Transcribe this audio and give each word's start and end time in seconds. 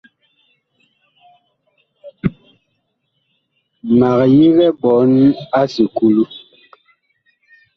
Mag 3.97 4.19
yigɛ 4.37 4.67
ɓɔɔn 4.81 5.11
a 5.57 5.59
esukulu. 5.67 6.23